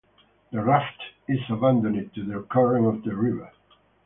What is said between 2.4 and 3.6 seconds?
current of the river.